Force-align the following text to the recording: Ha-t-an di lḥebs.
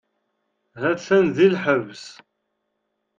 Ha-t-an 0.79 1.25
di 1.35 1.47
lḥebs. 1.53 2.05